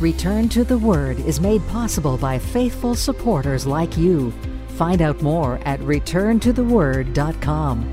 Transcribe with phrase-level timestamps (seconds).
[0.00, 4.30] Return to the Word is made possible by faithful supporters like you.
[4.68, 7.92] Find out more at returntotheword.com.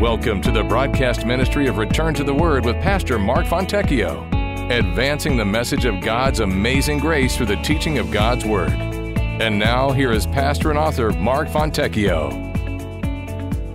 [0.00, 4.26] Welcome to the broadcast ministry of Return to the Word with Pastor Mark Fontecchio,
[4.70, 8.95] advancing the message of God's amazing grace through the teaching of God's Word.
[9.38, 12.30] And now, here is pastor and author Mark Fontecchio.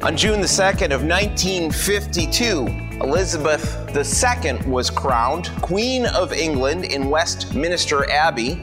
[0.02, 2.66] On June the 2nd of 1952,
[3.00, 8.60] Elizabeth II was crowned Queen of England in Westminster Abbey.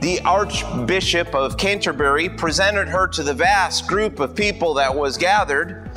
[0.00, 5.90] The Archbishop of Canterbury presented her to the vast group of people that was gathered.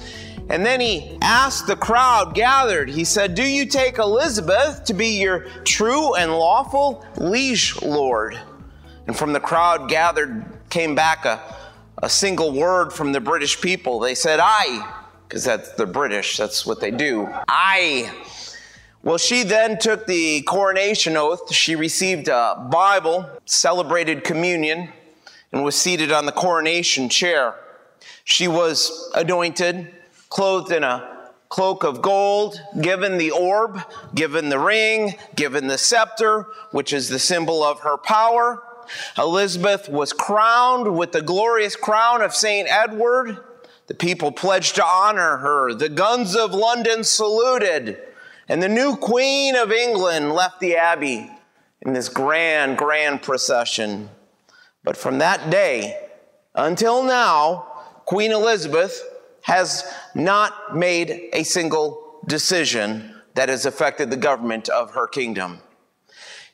[0.49, 5.21] And then he asked the crowd gathered, he said, Do you take Elizabeth to be
[5.21, 8.39] your true and lawful liege lord?
[9.07, 11.39] And from the crowd gathered came back a,
[12.01, 13.99] a single word from the British people.
[13.99, 14.91] They said, I,
[15.27, 17.27] because that's the British, that's what they do.
[17.47, 18.11] I.
[19.03, 21.53] Well, she then took the coronation oath.
[21.53, 24.89] She received a Bible, celebrated communion,
[25.51, 27.53] and was seated on the coronation chair.
[28.23, 29.93] She was anointed,
[30.29, 33.79] clothed in a cloak of gold, given the orb,
[34.15, 38.61] given the ring, given the scepter, which is the symbol of her power.
[39.17, 42.67] Elizabeth was crowned with the glorious crown of St.
[42.69, 43.37] Edward.
[43.87, 45.73] The people pledged to honor her.
[45.73, 47.99] The guns of London saluted.
[48.47, 51.29] And the new Queen of England left the Abbey
[51.81, 54.09] in this grand, grand procession.
[54.83, 55.99] But from that day
[56.53, 57.67] until now,
[58.05, 59.03] Queen Elizabeth
[59.41, 59.83] has
[60.13, 65.59] not made a single decision that has affected the government of her kingdom.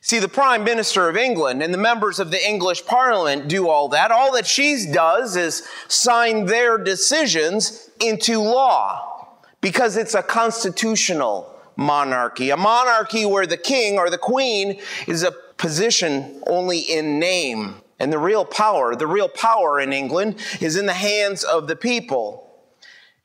[0.04, 3.88] See, the Prime Minister of England and the members of the English Parliament do all
[3.90, 4.10] that.
[4.12, 12.50] All that she does is sign their decisions into law because it's a constitutional monarchy,
[12.50, 17.76] a monarchy where the king or the queen is a position only in name.
[18.00, 21.76] And the real power, the real power in England is in the hands of the
[21.76, 22.52] people.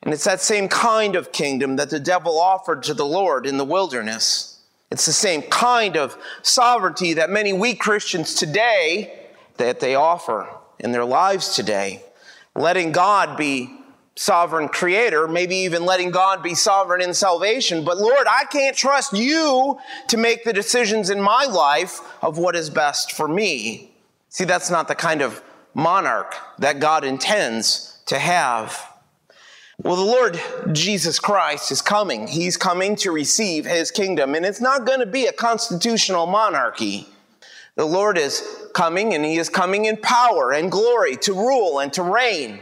[0.03, 3.57] And it's that same kind of kingdom that the devil offered to the Lord in
[3.57, 4.56] the wilderness.
[4.91, 10.49] It's the same kind of sovereignty that many weak Christians today that they offer
[10.79, 12.03] in their lives today.
[12.55, 13.71] Letting God be
[14.15, 17.85] sovereign creator, maybe even letting God be sovereign in salvation.
[17.85, 22.57] But Lord, I can't trust you to make the decisions in my life of what
[22.57, 23.93] is best for me.
[24.31, 25.43] See, that's not the kind of
[25.75, 28.81] monarch that God intends to have.
[29.83, 30.41] Well, the Lord
[30.73, 32.27] Jesus Christ is coming.
[32.27, 37.07] He's coming to receive his kingdom, and it's not going to be a constitutional monarchy.
[37.75, 38.43] The Lord is
[38.73, 42.61] coming, and he is coming in power and glory to rule and to reign.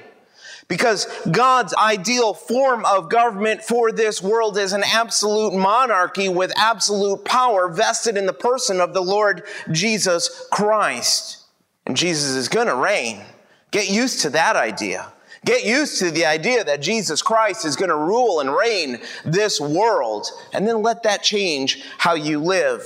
[0.66, 7.24] Because God's ideal form of government for this world is an absolute monarchy with absolute
[7.24, 11.42] power vested in the person of the Lord Jesus Christ.
[11.86, 13.20] And Jesus is going to reign.
[13.70, 15.12] Get used to that idea.
[15.44, 19.60] Get used to the idea that Jesus Christ is going to rule and reign this
[19.60, 22.82] world, and then let that change how you live.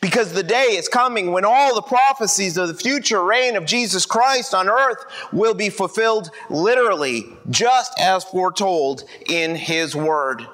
[0.00, 4.06] Because the day is coming when all the prophecies of the future reign of Jesus
[4.06, 10.46] Christ on earth will be fulfilled literally, just as foretold in His Word.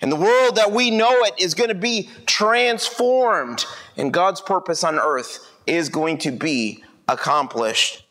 [0.00, 3.64] And the world that we know it is going to be transformed,
[3.96, 8.05] and God's purpose on earth is going to be accomplished.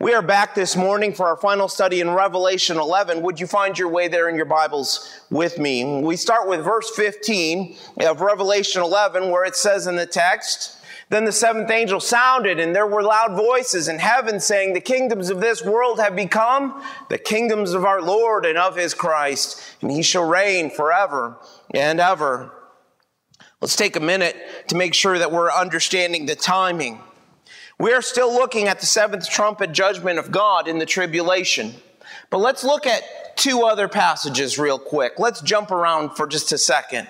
[0.00, 3.22] We are back this morning for our final study in Revelation 11.
[3.22, 6.00] Would you find your way there in your Bibles with me?
[6.00, 10.78] We start with verse 15 of Revelation 11, where it says in the text,
[11.10, 15.30] Then the seventh angel sounded, and there were loud voices in heaven saying, The kingdoms
[15.30, 19.92] of this world have become the kingdoms of our Lord and of his Christ, and
[19.92, 21.38] he shall reign forever
[21.72, 22.52] and ever.
[23.60, 24.36] Let's take a minute
[24.68, 26.98] to make sure that we're understanding the timing.
[27.78, 31.74] We are still looking at the seventh trumpet judgment of God in the tribulation.
[32.30, 33.02] But let's look at
[33.36, 35.14] two other passages real quick.
[35.18, 37.08] Let's jump around for just a second.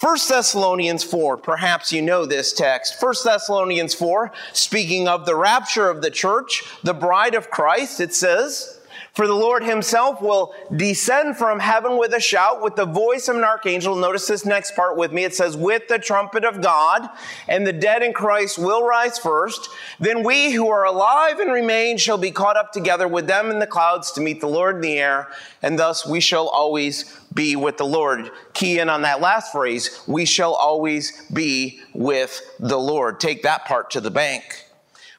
[0.00, 3.02] 1 Thessalonians 4, perhaps you know this text.
[3.02, 8.14] 1 Thessalonians 4, speaking of the rapture of the church, the bride of Christ, it
[8.14, 8.77] says,
[9.14, 13.36] for the Lord himself will descend from heaven with a shout, with the voice of
[13.36, 13.96] an archangel.
[13.96, 15.24] Notice this next part with me.
[15.24, 17.08] It says, with the trumpet of God,
[17.48, 19.70] and the dead in Christ will rise first.
[19.98, 23.58] Then we who are alive and remain shall be caught up together with them in
[23.58, 25.28] the clouds to meet the Lord in the air,
[25.62, 28.30] and thus we shall always be with the Lord.
[28.54, 33.20] Key in on that last phrase, we shall always be with the Lord.
[33.20, 34.67] Take that part to the bank.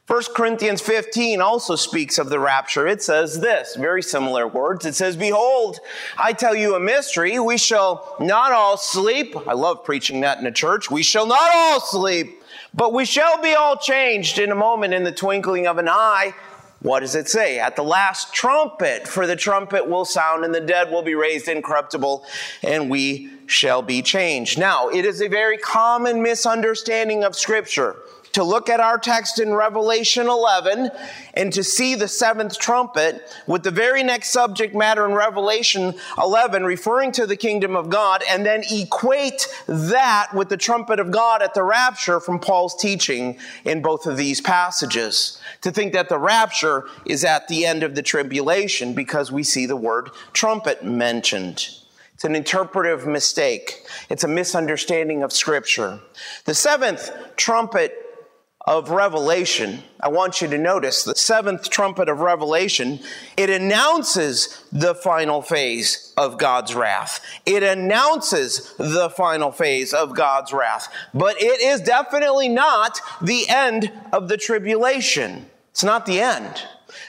[0.10, 2.88] 1 Corinthians 15 also speaks of the rapture.
[2.88, 4.84] It says this, very similar words.
[4.88, 5.80] It says, Behold,
[6.18, 7.38] I tell you a mystery.
[7.38, 9.36] We shall not all sleep.
[9.48, 10.90] I love preaching that in a church.
[10.90, 12.42] We shall not all sleep,
[12.74, 16.34] but we shall be all changed in a moment in the twinkling of an eye.
[16.80, 17.60] What does it say?
[17.60, 21.48] At the last trumpet, for the trumpet will sound and the dead will be raised
[21.48, 22.26] incorruptible
[22.64, 24.58] and we shall be changed.
[24.58, 27.98] Now, it is a very common misunderstanding of scripture
[28.34, 30.92] to look at our text in Revelation 11
[31.34, 36.64] and to see the seventh trumpet with the very next subject matter in Revelation 11
[36.64, 41.42] referring to the kingdom of God and then equate that with the trumpet of God
[41.42, 45.42] at the rapture from Paul's teaching in both of these passages.
[45.62, 49.66] To think that the rapture is at the end of the tribulation because we see
[49.66, 51.70] the word trumpet mentioned.
[52.14, 53.88] It's an interpretive mistake.
[54.10, 56.02] It's a misunderstanding of scripture.
[56.44, 58.09] The seventh trumpet
[58.66, 63.00] of Revelation, I want you to notice the seventh trumpet of Revelation,
[63.38, 67.22] it announces the final phase of God's wrath.
[67.46, 70.94] It announces the final phase of God's wrath.
[71.14, 75.46] But it is definitely not the end of the tribulation.
[75.72, 76.62] It's not the end.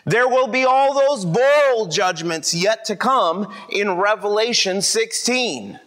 [0.04, 5.80] There will be all those bowl judgments yet to come in Revelation 16.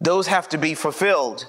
[0.00, 1.46] Those have to be fulfilled.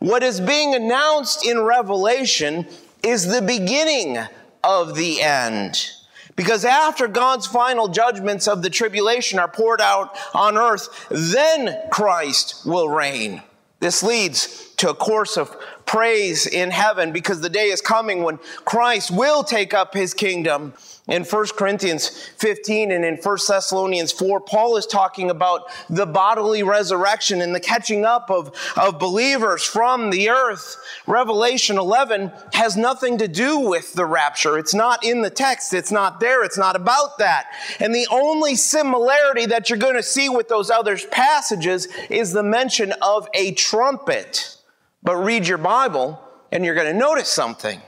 [0.00, 2.66] What is being announced in Revelation
[3.02, 4.18] is the beginning
[4.64, 5.90] of the end.
[6.36, 12.64] Because after God's final judgments of the tribulation are poured out on earth, then Christ
[12.64, 13.42] will reign.
[13.80, 15.54] This leads to a course of
[15.86, 20.74] praise in heaven because the day is coming when Christ will take up his kingdom
[21.08, 26.62] in 1 Corinthians 15 and in 1 Thessalonians 4, Paul is talking about the bodily
[26.62, 30.76] resurrection and the catching up of, of believers from the earth.
[31.06, 34.58] Revelation 11 has nothing to do with the rapture.
[34.58, 35.72] It's not in the text.
[35.72, 36.44] It's not there.
[36.44, 37.46] It's not about that.
[37.80, 42.42] And the only similarity that you're going to see with those other passages is the
[42.42, 44.58] mention of a trumpet.
[45.02, 46.20] But read your Bible
[46.52, 47.80] and you're going to notice something.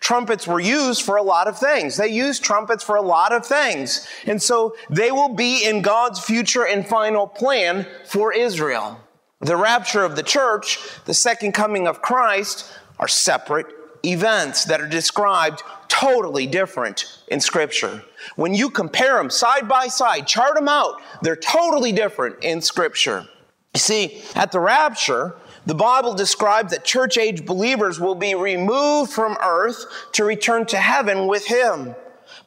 [0.00, 1.96] Trumpets were used for a lot of things.
[1.96, 4.08] They used trumpets for a lot of things.
[4.24, 9.00] And so they will be in God's future and final plan for Israel.
[9.40, 13.66] The rapture of the church, the second coming of Christ, are separate
[14.02, 18.02] events that are described totally different in Scripture.
[18.36, 23.26] When you compare them side by side, chart them out, they're totally different in Scripture.
[23.74, 25.36] You see, at the rapture,
[25.66, 30.78] the Bible describes that church age believers will be removed from earth to return to
[30.78, 31.94] heaven with Him.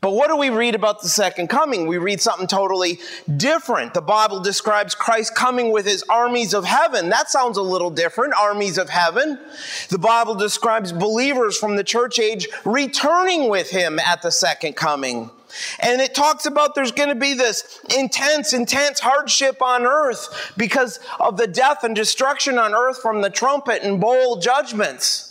[0.01, 1.85] But what do we read about the second coming?
[1.87, 2.99] We read something totally
[3.35, 3.93] different.
[3.93, 7.09] The Bible describes Christ coming with his armies of heaven.
[7.09, 9.39] That sounds a little different, armies of heaven.
[9.89, 15.31] The Bible describes believers from the church age returning with him at the second coming.
[15.79, 20.99] And it talks about there's going to be this intense, intense hardship on earth because
[21.19, 25.29] of the death and destruction on earth from the trumpet and bowl judgments.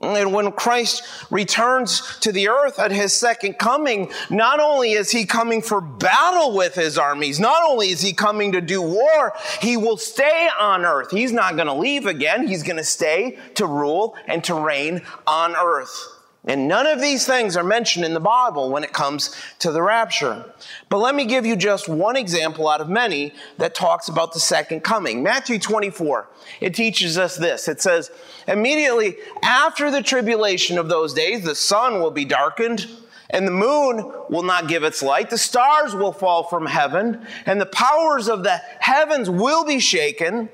[0.00, 5.24] And when Christ returns to the earth at his second coming, not only is he
[5.24, 9.76] coming for battle with his armies, not only is he coming to do war, he
[9.76, 11.10] will stay on earth.
[11.10, 12.46] He's not going to leave again.
[12.46, 16.17] He's going to stay to rule and to reign on earth.
[16.48, 19.82] And none of these things are mentioned in the Bible when it comes to the
[19.82, 20.50] rapture.
[20.88, 24.40] But let me give you just one example out of many that talks about the
[24.40, 25.22] second coming.
[25.22, 26.26] Matthew 24,
[26.62, 27.68] it teaches us this.
[27.68, 28.10] It says,
[28.48, 32.86] immediately after the tribulation of those days, the sun will be darkened
[33.28, 35.28] and the moon will not give its light.
[35.28, 40.48] The stars will fall from heaven and the powers of the heavens will be shaken.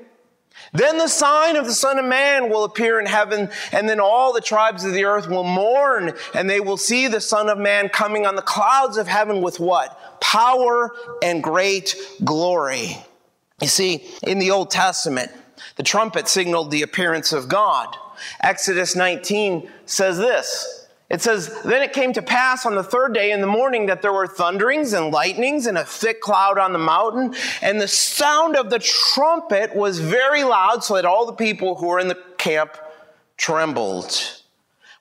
[0.75, 4.33] Then the sign of the Son of Man will appear in heaven, and then all
[4.33, 7.89] the tribes of the earth will mourn, and they will see the Son of Man
[7.89, 10.19] coming on the clouds of heaven with what?
[10.21, 10.91] Power
[11.23, 12.97] and great glory.
[13.61, 15.31] You see, in the Old Testament,
[15.77, 17.95] the trumpet signaled the appearance of God.
[18.41, 20.84] Exodus 19 says this
[21.15, 24.01] it says, Then it came to pass on the third day in the morning that
[24.01, 28.57] there were thunderings and lightnings and a thick cloud on the mountain, and the sound
[28.57, 32.21] of the trumpet was very loud, so that all the people who were in the
[32.37, 32.77] camp
[33.37, 34.41] trembled.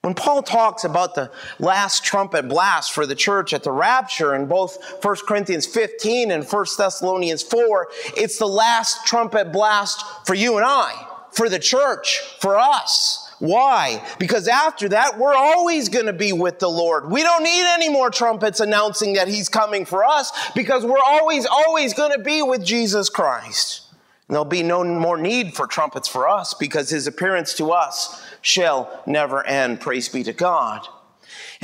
[0.02, 4.46] When Paul talks about the last trumpet blast for the church at the rapture in
[4.46, 10.58] both 1 Corinthians 15 and 1 Thessalonians 4, it's the last trumpet blast for you
[10.58, 13.23] and I, for the church, for us.
[13.38, 14.04] Why?
[14.18, 17.10] Because after that, we're always going to be with the Lord.
[17.10, 21.46] We don't need any more trumpets announcing that He's coming for us because we're always,
[21.46, 23.82] always going to be with Jesus Christ.
[24.28, 28.24] And there'll be no more need for trumpets for us because His appearance to us
[28.40, 29.80] shall never end.
[29.80, 30.86] Praise be to God.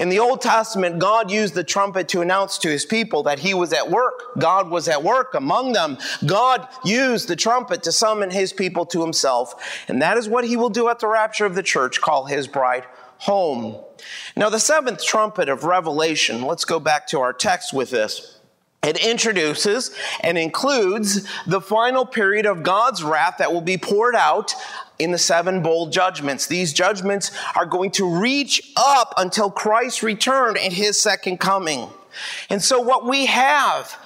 [0.00, 3.52] In the Old Testament, God used the trumpet to announce to his people that he
[3.52, 4.38] was at work.
[4.38, 5.98] God was at work among them.
[6.24, 9.84] God used the trumpet to summon his people to himself.
[9.88, 12.48] And that is what he will do at the rapture of the church, call his
[12.48, 12.86] bride
[13.18, 13.76] home.
[14.34, 18.38] Now, the seventh trumpet of Revelation, let's go back to our text with this.
[18.82, 24.54] It introduces and includes the final period of God's wrath that will be poured out
[25.00, 26.46] in the seven bowl judgments.
[26.46, 31.88] These judgments are going to reach up until Christ's return and his second coming.
[32.50, 33.96] And so, what we have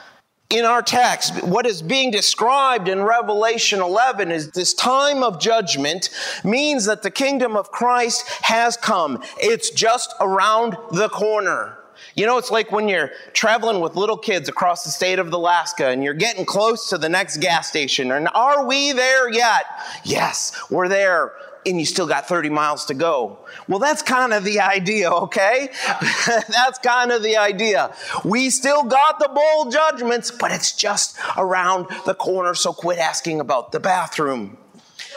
[0.51, 6.11] in our text, what is being described in Revelation 11 is this time of judgment
[6.45, 9.23] means that the kingdom of Christ has come.
[9.39, 11.79] It's just around the corner.
[12.15, 15.89] You know, it's like when you're traveling with little kids across the state of Alaska
[15.89, 18.11] and you're getting close to the next gas station.
[18.13, 19.65] And are we there yet?
[20.05, 21.33] Yes, we're there.
[21.67, 23.39] And you still got 30 miles to go.
[23.69, 25.71] Well, that's kind of the idea, okay?
[26.49, 27.95] that's kind of the idea.
[28.23, 33.41] We still got the bowl judgments, but it's just around the corner, so quit asking
[33.41, 34.59] about the bathroom.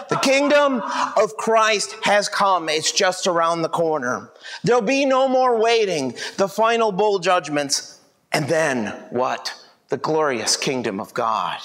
[0.10, 0.82] The kingdom
[1.16, 2.70] of Christ has come.
[2.70, 4.32] It's just around the corner.
[4.64, 6.16] There'll be no more waiting.
[6.38, 8.00] The final bowl judgments.
[8.32, 9.54] And then what?
[9.90, 11.60] The glorious kingdom of God.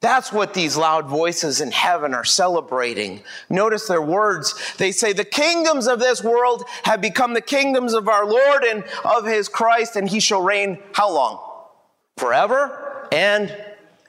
[0.00, 3.22] That's what these loud voices in heaven are celebrating.
[3.50, 4.54] Notice their words.
[4.78, 8.84] They say, The kingdoms of this world have become the kingdoms of our Lord and
[9.04, 11.38] of his Christ, and he shall reign how long?
[12.16, 13.54] Forever and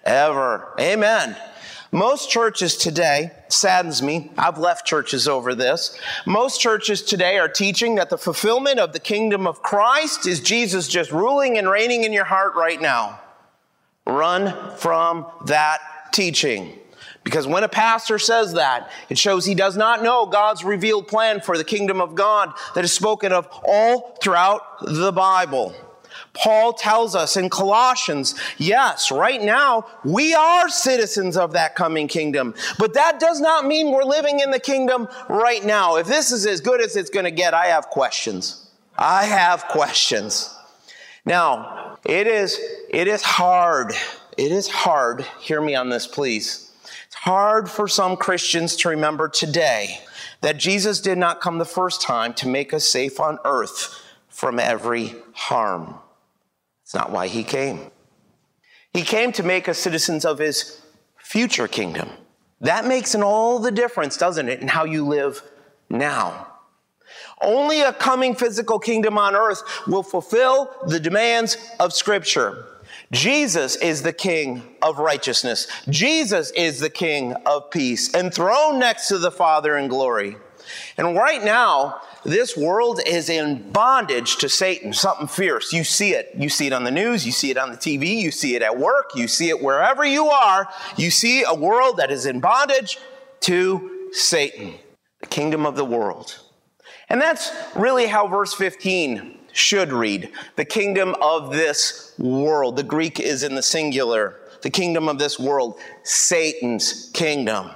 [0.06, 0.74] ever.
[0.80, 1.36] Amen.
[1.94, 5.98] Most churches today, saddens me, I've left churches over this.
[6.26, 10.88] Most churches today are teaching that the fulfillment of the kingdom of Christ is Jesus
[10.88, 13.20] just ruling and reigning in your heart right now.
[14.08, 15.80] Run from that
[16.14, 16.80] teaching.
[17.26, 21.42] Because when a pastor says that, it shows he does not know God's revealed plan
[21.42, 25.76] for the kingdom of God that is spoken of all throughout the Bible.
[26.34, 32.54] Paul tells us in Colossians, yes, right now we are citizens of that coming kingdom,
[32.78, 35.98] but that does not mean we're living in the kingdom right now.
[35.98, 38.70] If this is as good as it's going to get, I have questions.
[38.98, 40.56] I have questions.
[41.26, 42.60] Now, it is
[42.90, 43.94] it is hard.
[44.38, 45.26] It is hard.
[45.40, 46.72] Hear me on this, please.
[47.06, 50.00] It's hard for some Christians to remember today
[50.42, 54.60] that Jesus did not come the first time to make us safe on earth from
[54.60, 55.96] every harm.
[56.92, 57.90] It's not why he came.
[58.92, 60.82] He came to make us citizens of his
[61.18, 62.10] future kingdom.
[62.60, 65.42] That makes an all the difference, doesn't it, in how you live
[65.90, 66.48] now.
[67.42, 72.66] Only a coming physical kingdom on earth will fulfill the demands of Scripture.
[73.14, 75.68] Jesus is the King of righteousness.
[75.88, 80.36] Jesus is the King of peace, enthroned next to the Father in glory.
[80.98, 85.74] And right now, this world is in bondage to Satan, something fierce.
[85.74, 86.32] You see it.
[86.36, 88.62] You see it on the news, you see it on the TV, you see it
[88.62, 90.68] at work, you see it wherever you are.
[90.98, 93.00] You see a world that is in bondage
[93.42, 94.76] to Satan,
[95.20, 96.40] the kingdom of the world.
[97.10, 102.78] And that's really how verse 15 should read the kingdom of this world.
[102.78, 104.38] The Greek is in the singular.
[104.62, 107.72] The kingdom of this world, Satan's kingdom.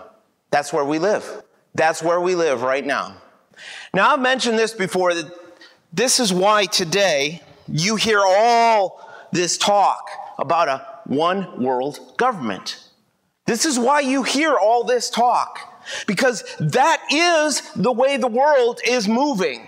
[0.52, 1.44] That's where we live.
[1.74, 3.18] That's where we live right now.
[3.96, 5.32] Now, I've mentioned this before that
[5.94, 12.78] this is why today you hear all this talk about a one world government.
[13.46, 18.82] This is why you hear all this talk, because that is the way the world
[18.86, 19.66] is moving.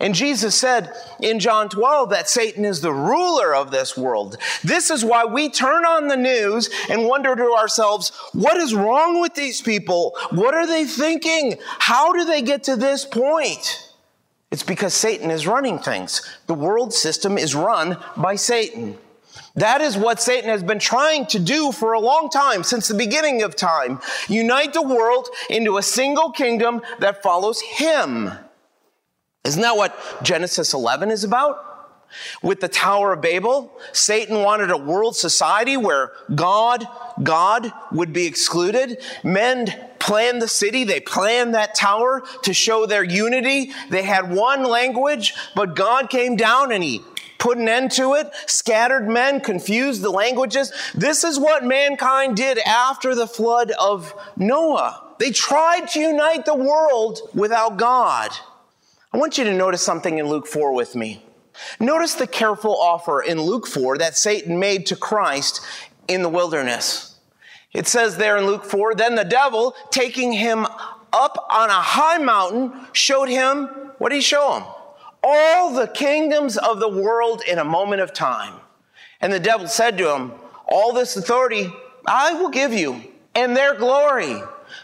[0.00, 4.38] And Jesus said in John 12 that Satan is the ruler of this world.
[4.64, 9.20] This is why we turn on the news and wonder to ourselves, what is wrong
[9.20, 10.16] with these people?
[10.30, 11.58] What are they thinking?
[11.78, 13.92] How do they get to this point?
[14.50, 16.22] It's because Satan is running things.
[16.46, 18.98] The world system is run by Satan.
[19.54, 22.94] That is what Satan has been trying to do for a long time, since the
[22.94, 24.00] beginning of time.
[24.28, 28.30] Unite the world into a single kingdom that follows him.
[29.44, 31.66] Isn't that what Genesis 11 is about?
[32.42, 36.86] With the Tower of Babel, Satan wanted a world society where God,
[37.22, 39.00] God would be excluded.
[39.22, 43.72] Men planned the city, they planned that tower to show their unity.
[43.90, 47.00] They had one language, but God came down and he
[47.38, 50.72] put an end to it, scattered men, confused the languages.
[50.94, 55.02] This is what mankind did after the flood of Noah.
[55.18, 58.30] They tried to unite the world without God.
[59.12, 61.24] I want you to notice something in Luke 4 with me.
[61.78, 65.60] Notice the careful offer in Luke 4 that Satan made to Christ
[66.08, 67.18] in the wilderness.
[67.72, 70.66] It says there in Luke 4 Then the devil, taking him
[71.12, 73.66] up on a high mountain, showed him
[73.98, 74.64] what did he show him?
[75.22, 78.54] all the kingdoms of the world in a moment of time.
[79.20, 80.32] And the devil said to him,
[80.66, 81.72] All this authority
[82.06, 83.02] I will give you,
[83.34, 84.40] and their glory.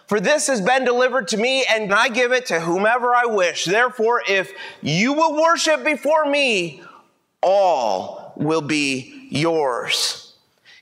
[0.07, 3.65] For this has been delivered to me, and I give it to whomever I wish.
[3.65, 4.53] Therefore, if
[4.83, 6.83] you will worship before me,
[7.43, 10.27] all will be yours.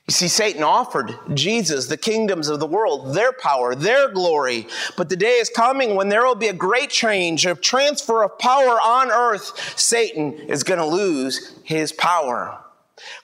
[0.07, 4.67] You see, Satan offered Jesus the kingdoms of the world, their power, their glory.
[4.97, 8.37] But the day is coming when there will be a great change, a transfer of
[8.37, 9.79] power on earth.
[9.79, 12.59] Satan is going to lose his power.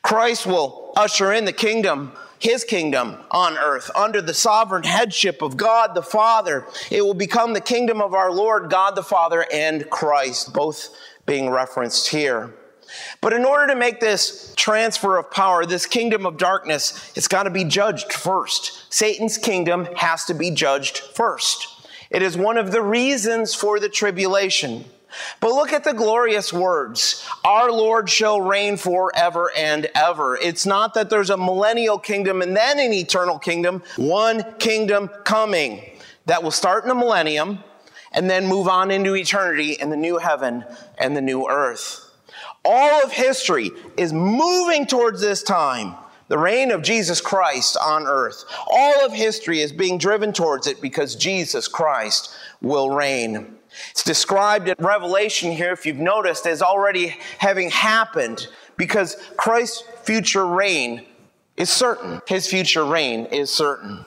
[0.01, 5.57] Christ will usher in the kingdom, his kingdom on earth, under the sovereign headship of
[5.57, 6.65] God the Father.
[6.89, 10.89] It will become the kingdom of our Lord, God the Father, and Christ, both
[11.27, 12.53] being referenced here.
[13.21, 17.43] But in order to make this transfer of power, this kingdom of darkness, it's got
[17.43, 18.91] to be judged first.
[18.91, 21.67] Satan's kingdom has to be judged first.
[22.09, 24.85] It is one of the reasons for the tribulation.
[25.39, 27.27] But look at the glorious words.
[27.43, 30.37] Our Lord shall reign forever and ever.
[30.37, 35.81] It's not that there's a millennial kingdom and then an eternal kingdom, one kingdom coming
[36.25, 37.63] that will start in the millennium
[38.11, 40.65] and then move on into eternity in the new heaven
[40.97, 42.09] and the new earth.
[42.63, 45.95] All of history is moving towards this time,
[46.27, 48.43] the reign of Jesus Christ on earth.
[48.67, 53.57] All of history is being driven towards it because Jesus Christ will reign.
[53.91, 58.47] It's described in Revelation here, if you've noticed, as already having happened
[58.77, 61.05] because Christ's future reign
[61.57, 62.21] is certain.
[62.27, 64.05] His future reign is certain.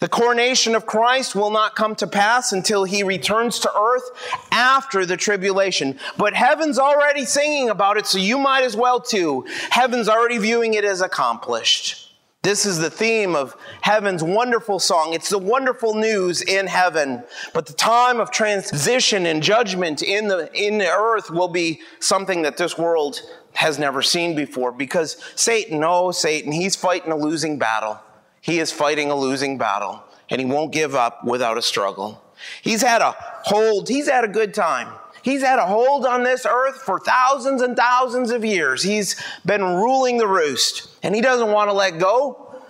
[0.00, 4.10] The coronation of Christ will not come to pass until he returns to earth
[4.52, 5.98] after the tribulation.
[6.18, 9.46] But heaven's already singing about it, so you might as well too.
[9.70, 12.11] Heaven's already viewing it as accomplished.
[12.42, 15.14] This is the theme of heaven's wonderful song.
[15.14, 17.22] It's the wonderful news in heaven.
[17.54, 22.42] But the time of transition and judgment in the, in the earth will be something
[22.42, 23.20] that this world
[23.54, 28.00] has never seen before because Satan, oh, Satan, he's fighting a losing battle.
[28.40, 32.20] He is fighting a losing battle and he won't give up without a struggle.
[32.60, 34.92] He's had a hold, he's had a good time.
[35.22, 38.82] He's had a hold on this earth for thousands and thousands of years.
[38.82, 42.60] He's been ruling the roost and he doesn't want to let go.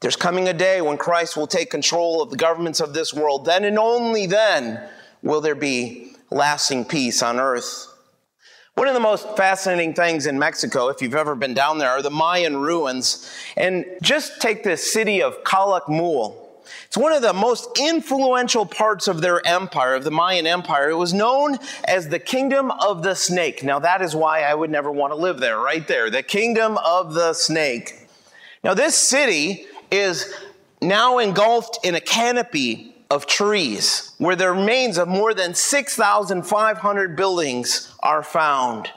[0.00, 3.44] There's coming a day when Christ will take control of the governments of this world.
[3.44, 4.80] Then and only then
[5.22, 7.86] will there be lasting peace on earth.
[8.76, 12.00] One of the most fascinating things in Mexico, if you've ever been down there, are
[12.00, 13.30] the Mayan ruins.
[13.58, 16.39] And just take the city of Calakmul.
[16.86, 20.90] It's one of the most influential parts of their empire, of the Mayan Empire.
[20.90, 23.62] It was known as the Kingdom of the Snake.
[23.62, 26.10] Now, that is why I would never want to live there, right there.
[26.10, 28.08] The Kingdom of the Snake.
[28.62, 30.32] Now, this city is
[30.82, 37.92] now engulfed in a canopy of trees, where the remains of more than 6,500 buildings
[38.02, 38.90] are found.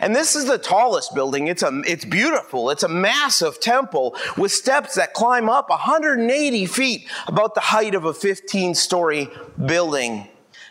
[0.00, 1.46] And this is the tallest building.
[1.46, 2.70] It's, a, it's beautiful.
[2.70, 8.06] It's a massive temple with steps that climb up 180 feet, about the height of
[8.06, 9.28] a 15 story
[9.64, 10.26] building.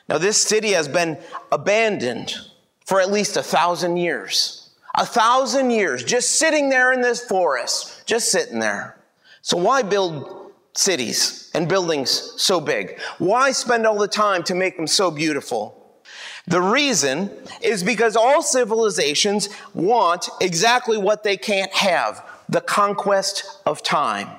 [0.09, 1.19] Now, this city has been
[1.51, 2.35] abandoned
[2.85, 4.71] for at least a thousand years.
[4.95, 8.97] A thousand years, just sitting there in this forest, just sitting there.
[9.43, 12.99] So, why build cities and buildings so big?
[13.19, 15.78] Why spend all the time to make them so beautiful?
[16.47, 23.84] The reason is because all civilizations want exactly what they can't have the conquest of
[23.84, 24.30] time.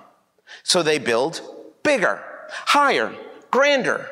[0.63, 1.41] So they build
[1.83, 3.15] bigger, higher,
[3.51, 4.11] grander,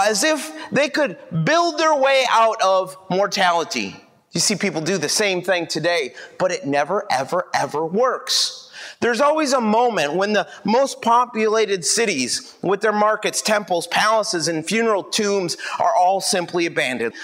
[0.00, 3.96] as if they could build their way out of mortality.
[4.32, 8.71] You see people do the same thing today, but it never, ever, ever works.
[9.00, 14.66] There's always a moment when the most populated cities, with their markets, temples, palaces, and
[14.66, 17.14] funeral tombs, are all simply abandoned.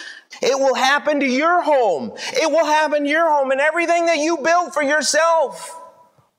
[0.43, 2.13] It will happen to your home.
[2.33, 5.81] It will happen to your home and everything that you built for yourself.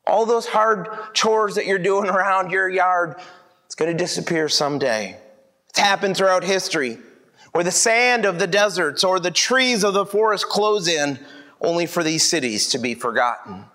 [0.08, 3.16] All those hard chores that you're doing around your yard,
[3.66, 5.18] it's going to disappear someday.
[5.70, 6.98] It's happened throughout history
[7.52, 11.20] where the sand of the deserts or the trees of the forest close in
[11.62, 13.66] only for these cities to be forgotten.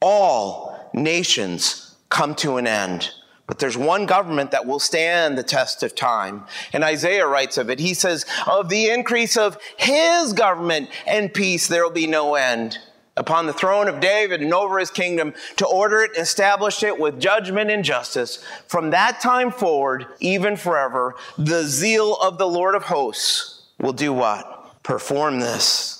[0.00, 3.10] All nations come to an end.
[3.48, 6.44] But there's one government that will stand the test of time.
[6.72, 7.80] And Isaiah writes of it.
[7.80, 12.78] He says, Of the increase of his government and peace, there will be no end.
[13.16, 17.00] Upon the throne of David and over his kingdom, to order it and establish it
[17.00, 18.44] with judgment and justice.
[18.68, 24.12] From that time forward, even forever, the zeal of the Lord of hosts will do
[24.12, 24.82] what?
[24.82, 25.97] Perform this.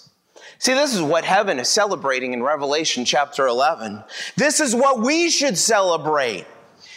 [0.58, 4.02] See, this is what heaven is celebrating in Revelation chapter 11.
[4.36, 6.46] This is what we should celebrate.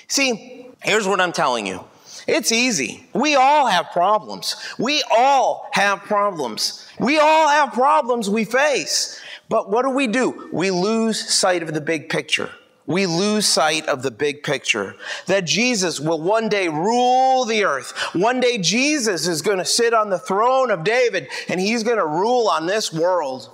[0.07, 1.83] See, here's what I'm telling you.
[2.27, 3.05] It's easy.
[3.13, 4.55] We all have problems.
[4.79, 6.87] We all have problems.
[6.99, 9.19] We all have problems we face.
[9.47, 10.49] But what do we do?
[10.51, 12.51] We lose sight of the big picture.
[12.91, 14.95] We lose sight of the big picture
[15.27, 17.91] that Jesus will one day rule the earth.
[18.13, 21.97] One day Jesus is going to sit on the throne of David and he's going
[21.97, 23.49] to rule on this world.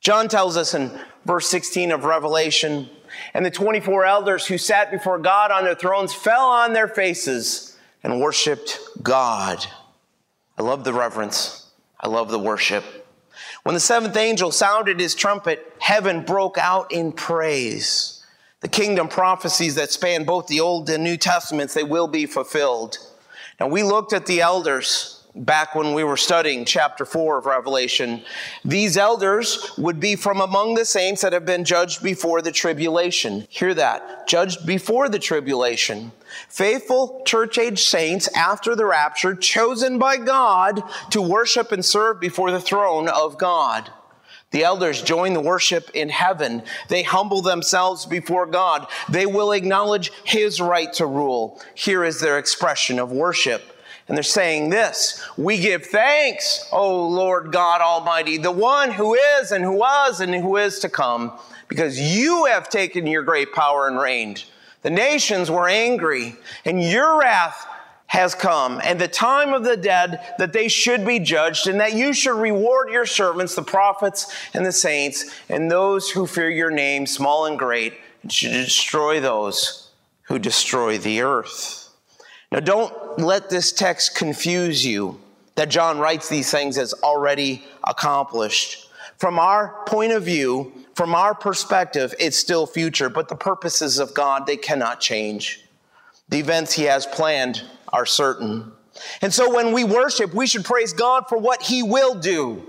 [0.00, 0.90] John tells us in
[1.26, 2.88] verse 16 of Revelation,
[3.34, 7.76] and the 24 elders who sat before God on their thrones fell on their faces
[8.02, 9.64] and worshiped God.
[10.56, 11.70] I love the reverence.
[11.98, 12.84] I love the worship.
[13.62, 18.19] When the seventh angel sounded his trumpet, heaven broke out in praise.
[18.60, 22.98] The kingdom prophecies that span both the Old and New Testaments, they will be fulfilled.
[23.58, 28.22] Now, we looked at the elders back when we were studying chapter 4 of Revelation,
[28.64, 33.46] these elders would be from among the saints that have been judged before the tribulation.
[33.48, 34.26] Hear that.
[34.26, 36.12] Judged before the tribulation.
[36.48, 42.50] Faithful church age saints after the rapture, chosen by God to worship and serve before
[42.50, 43.90] the throne of God.
[44.50, 46.62] The elders join the worship in heaven.
[46.88, 48.86] They humble themselves before God.
[49.08, 51.60] They will acknowledge His right to rule.
[51.74, 53.62] Here is their expression of worship.
[54.08, 59.52] And they're saying this We give thanks, O Lord God Almighty, the one who is
[59.52, 61.32] and who was and who is to come,
[61.68, 64.44] because you have taken your great power and reigned.
[64.82, 66.34] The nations were angry,
[66.64, 67.68] and your wrath
[68.10, 71.94] has come, and the time of the dead that they should be judged, and that
[71.94, 76.72] you should reward your servants, the prophets and the saints, and those who fear your
[76.72, 77.94] name, small and great,
[78.24, 79.90] and should destroy those
[80.22, 81.88] who destroy the earth.
[82.50, 85.20] Now, don't let this text confuse you
[85.54, 88.88] that John writes these things as already accomplished.
[89.18, 94.14] From our point of view, from our perspective, it's still future, but the purposes of
[94.14, 95.64] God, they cannot change.
[96.28, 98.72] The events He has planned are certain.
[99.22, 102.66] And so when we worship, we should praise God for what He will do.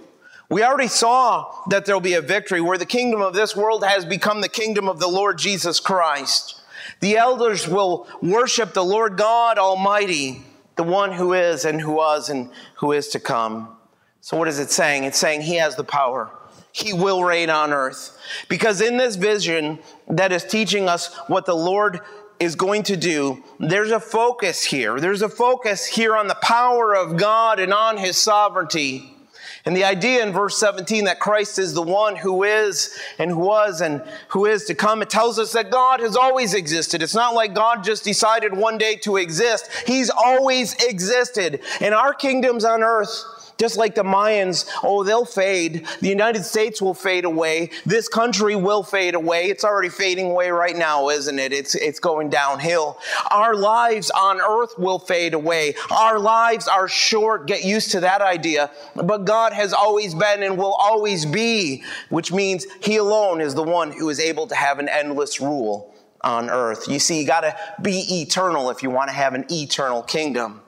[0.50, 4.04] We already saw that there'll be a victory where the kingdom of this world has
[4.04, 6.62] become the kingdom of the Lord Jesus Christ.
[7.00, 10.44] The elders will worship the Lord God Almighty,
[10.76, 13.78] the one who is and who was and who is to come.
[14.20, 15.06] So, what is it saying?
[15.06, 16.30] It's saying He has the power.
[16.74, 18.18] He will reign on earth.
[18.48, 22.02] Because in this vision that is teaching us what the Lord
[22.42, 25.00] is going to do, there's a focus here.
[25.00, 29.16] There's a focus here on the power of God and on His sovereignty.
[29.64, 33.38] And the idea in verse 17 that Christ is the one who is and who
[33.38, 37.04] was and who is to come, it tells us that God has always existed.
[37.04, 39.70] It's not like God just decided one day to exist.
[39.86, 41.62] He's always existed.
[41.80, 43.24] And our kingdoms on earth
[43.62, 45.86] just like the Mayans, oh, they'll fade.
[46.00, 47.70] The United States will fade away.
[47.86, 49.46] This country will fade away.
[49.52, 51.54] It's already fading away right now, isn't it?
[51.54, 52.98] It's, it's going downhill.
[53.30, 55.76] Our lives on earth will fade away.
[55.92, 57.46] Our lives are short.
[57.46, 58.72] Get used to that idea.
[58.96, 63.62] But God has always been and will always be, which means He alone is the
[63.62, 66.88] one who is able to have an endless rule on earth.
[66.88, 70.62] You see, you got to be eternal if you want to have an eternal kingdom.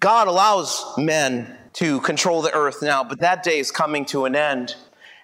[0.00, 4.34] God allows men to control the earth now, but that day is coming to an
[4.34, 4.74] end.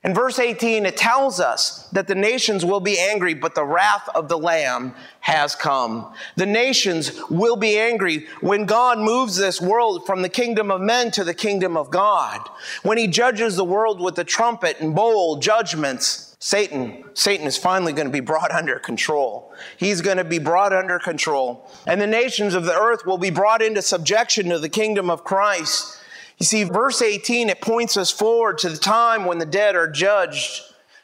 [0.06, 4.08] In verse 18, it tells us that the nations will be angry, but the wrath
[4.14, 6.14] of the Lamb has come.
[6.36, 11.10] The nations will be angry when God moves this world from the kingdom of men
[11.10, 12.48] to the kingdom of God.
[12.84, 17.92] When he judges the world with the trumpet and bowl judgments, Satan, Satan is finally
[17.92, 19.52] going to be brought under control.
[19.76, 21.68] He's going to be brought under control.
[21.84, 25.24] And the nations of the earth will be brought into subjection to the kingdom of
[25.24, 25.98] Christ.
[26.38, 29.90] You see, verse 18, it points us forward to the time when the dead are
[29.90, 30.62] judged.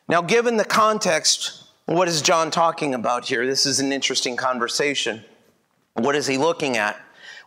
[0.08, 3.46] Now, given the context, what is John talking about here?
[3.46, 5.24] This is an interesting conversation.
[5.94, 7.00] What is he looking at?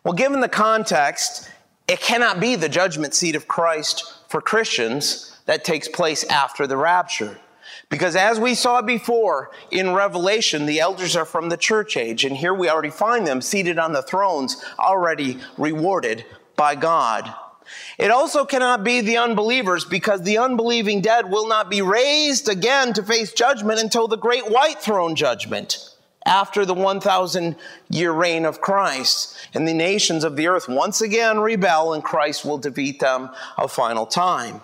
[0.04, 1.50] Well, given the context,
[1.88, 6.78] it cannot be the judgment seat of Christ for Christians that takes place after the
[6.78, 7.38] rapture.
[7.90, 12.36] Because as we saw before in Revelation, the elders are from the church age, and
[12.36, 17.32] here we already find them seated on the thrones, already rewarded by God.
[17.98, 22.94] It also cannot be the unbelievers because the unbelieving dead will not be raised again
[22.94, 25.90] to face judgment until the great white throne judgment
[26.26, 27.56] after the 1,000
[27.90, 29.38] year reign of Christ.
[29.54, 33.68] And the nations of the earth once again rebel, and Christ will defeat them a
[33.68, 34.62] final time.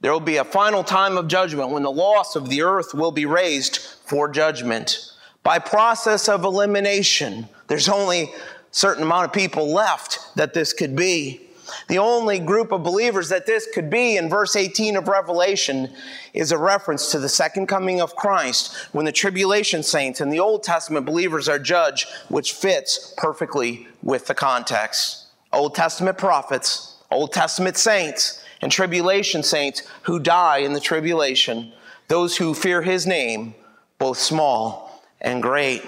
[0.00, 3.12] There will be a final time of judgment when the loss of the earth will
[3.12, 4.98] be raised for judgment.
[5.42, 8.30] By process of elimination, there's only a
[8.70, 11.40] certain amount of people left that this could be.
[11.88, 15.90] The only group of believers that this could be in verse 18 of Revelation
[16.32, 20.40] is a reference to the second coming of Christ when the tribulation saints and the
[20.40, 25.26] Old Testament believers are judged, which fits perfectly with the context.
[25.52, 31.72] Old Testament prophets, Old Testament saints, and tribulation saints who die in the tribulation,
[32.08, 33.54] those who fear his name,
[33.98, 35.82] both small and great.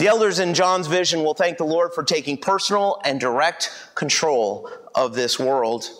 [0.00, 4.70] The elders in John's vision will thank the Lord for taking personal and direct control
[4.94, 5.90] of this world.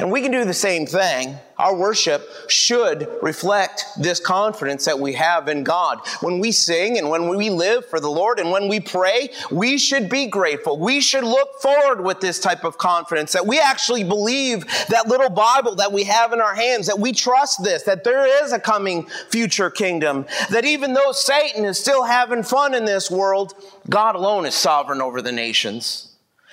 [0.00, 1.36] And we can do the same thing.
[1.58, 6.00] Our worship should reflect this confidence that we have in God.
[6.22, 9.76] When we sing and when we live for the Lord and when we pray, we
[9.76, 10.78] should be grateful.
[10.78, 15.28] We should look forward with this type of confidence that we actually believe that little
[15.28, 18.58] Bible that we have in our hands, that we trust this, that there is a
[18.58, 23.52] coming future kingdom, that even though Satan is still having fun in this world,
[23.90, 26.09] God alone is sovereign over the nations.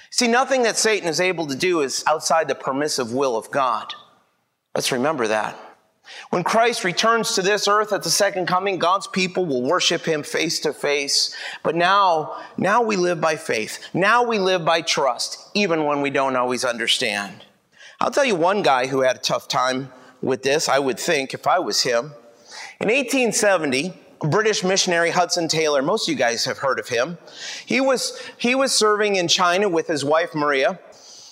[0.09, 3.93] See, nothing that Satan is able to do is outside the permissive will of God.
[4.73, 5.57] Let's remember that.
[6.29, 10.23] When Christ returns to this earth at the second coming, God's people will worship him
[10.23, 11.35] face to face.
[11.63, 13.79] But now, now we live by faith.
[13.93, 17.43] Now we live by trust, even when we don't always understand.
[17.99, 19.91] I'll tell you one guy who had a tough time
[20.21, 22.13] with this, I would think, if I was him.
[22.79, 25.81] In 1870, British missionary Hudson Taylor.
[25.81, 27.17] Most of you guys have heard of him.
[27.65, 30.79] He was, he was serving in China with his wife Maria.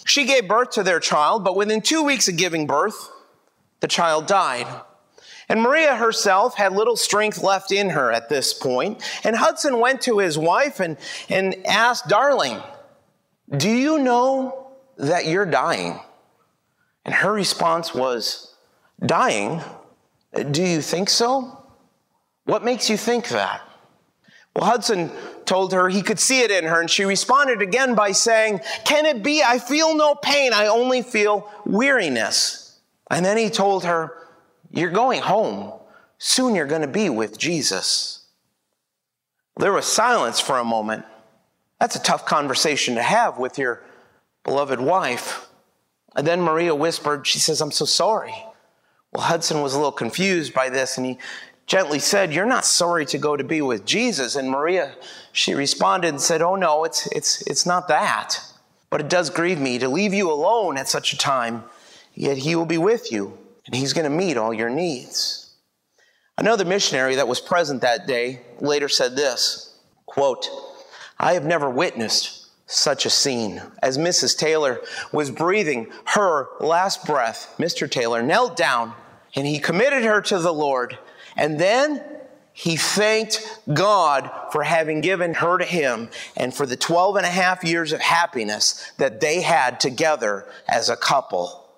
[0.05, 3.09] She gave birth to their child, but within two weeks of giving birth,
[3.79, 4.67] the child died.
[5.49, 9.01] And Maria herself had little strength left in her at this point.
[9.23, 10.97] And Hudson went to his wife and,
[11.29, 12.61] and asked, Darling,
[13.55, 15.99] do you know that you're dying?
[17.03, 18.51] And her response was,
[19.05, 19.61] Dying?
[20.51, 21.64] Do you think so?
[22.45, 23.61] What makes you think that?
[24.55, 25.11] Well, Hudson
[25.45, 29.05] told her he could see it in her, and she responded again by saying, Can
[29.05, 29.43] it be?
[29.43, 32.79] I feel no pain, I only feel weariness.
[33.11, 34.13] And then he told her,
[34.71, 35.73] You're going home.
[36.17, 38.25] Soon you're going to be with Jesus.
[39.57, 41.05] There was silence for a moment.
[41.79, 43.83] That's a tough conversation to have with your
[44.43, 45.49] beloved wife.
[46.15, 48.35] And then Maria whispered, She says, I'm so sorry.
[49.11, 51.17] Well, Hudson was a little confused by this, and he
[51.67, 54.35] gently said, You're not sorry to go to be with Jesus.
[54.35, 54.95] And Maria,
[55.31, 58.41] she responded and said, Oh, no, it's, it's, it's not that.
[58.89, 61.63] But it does grieve me to leave you alone at such a time,
[62.13, 65.53] yet he will be with you, and he's going to meet all your needs.
[66.37, 70.47] Another missionary that was present that day later said this quote,
[71.17, 73.61] I have never witnessed such a scene.
[73.81, 74.37] As Mrs.
[74.37, 77.89] Taylor was breathing her last breath, Mr.
[77.89, 78.93] Taylor knelt down
[79.35, 80.97] and he committed her to the Lord
[81.35, 82.03] and then
[82.57, 87.29] he thanked God for having given her to him and for the 12 and a
[87.29, 91.69] half years of happiness that they had together as a couple.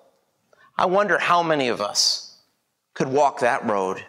[0.76, 2.36] I wonder how many of us
[2.94, 4.04] could walk that road.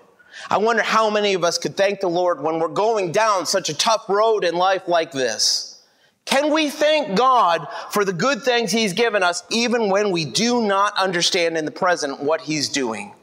[0.48, 3.70] I wonder how many of us could thank the Lord when we're going down such
[3.70, 5.82] a tough road in life like this.
[6.26, 10.62] Can we thank God for the good things He's given us even when we do
[10.62, 13.16] not understand in the present what He's doing?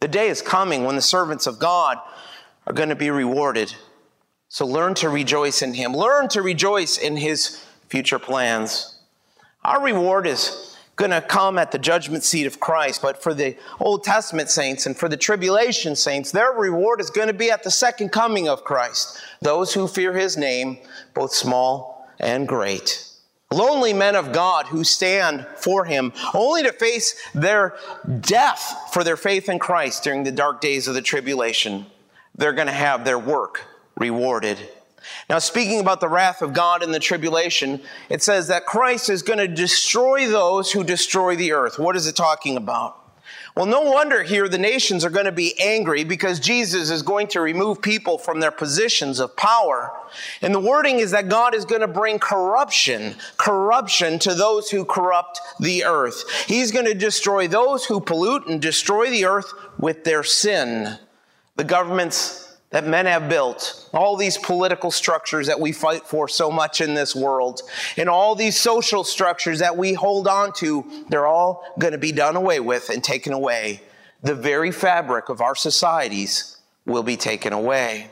[0.00, 1.98] The day is coming when the servants of God
[2.66, 3.74] are going to be rewarded.
[4.48, 5.94] So learn to rejoice in Him.
[5.94, 8.98] Learn to rejoice in His future plans.
[9.64, 13.56] Our reward is going to come at the judgment seat of Christ, but for the
[13.80, 17.62] Old Testament saints and for the tribulation saints, their reward is going to be at
[17.62, 19.20] the second coming of Christ.
[19.42, 20.78] Those who fear His name,
[21.14, 23.05] both small and great.
[23.52, 27.76] Lonely men of God who stand for him, only to face their
[28.20, 31.86] death for their faith in Christ during the dark days of the tribulation.
[32.34, 33.64] They're going to have their work
[33.96, 34.58] rewarded.
[35.30, 39.22] Now, speaking about the wrath of God in the tribulation, it says that Christ is
[39.22, 41.78] going to destroy those who destroy the earth.
[41.78, 43.05] What is it talking about?
[43.56, 47.28] Well, no wonder here the nations are going to be angry because Jesus is going
[47.28, 49.92] to remove people from their positions of power.
[50.42, 54.84] And the wording is that God is going to bring corruption, corruption to those who
[54.84, 56.24] corrupt the earth.
[56.46, 60.98] He's going to destroy those who pollute and destroy the earth with their sin.
[61.56, 62.45] The governments
[62.76, 66.92] that men have built, all these political structures that we fight for so much in
[66.92, 67.62] this world,
[67.96, 72.12] and all these social structures that we hold on to, they're all going to be
[72.12, 73.80] done away with and taken away.
[74.20, 78.10] The very fabric of our societies will be taken away.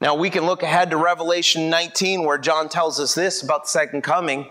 [0.00, 3.70] Now we can look ahead to Revelation 19 where John tells us this about the
[3.70, 4.48] second coming.